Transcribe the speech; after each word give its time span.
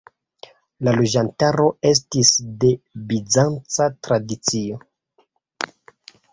La 0.87 0.93
loĝantaro 0.95 1.67
estis 1.91 2.33
de 2.65 2.73
bizanca 3.13 3.91
tradicio. 4.09 4.83